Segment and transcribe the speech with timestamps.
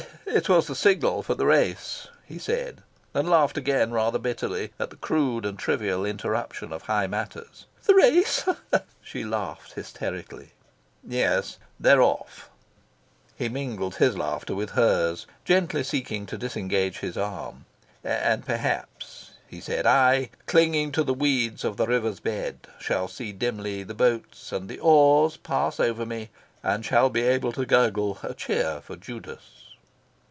[0.33, 2.81] "It was the signal for the race," he said,
[3.13, 7.65] and laughed again, rather bitterly, at the crude and trivial interruption of high matters.
[7.83, 8.45] "The race?"
[9.03, 10.53] She laughed hysterically.
[11.05, 11.57] "Yes.
[11.77, 12.49] 'They're off'."
[13.35, 17.65] He mingled his laughter with hers, gently seeking to disengage his arm.
[18.01, 23.33] "And perhaps," he said, "I, clinging to the weeds of the river's bed, shall see
[23.33, 26.29] dimly the boats and the oars pass over me,
[26.63, 29.57] and shall be able to gurgle a cheer for Judas."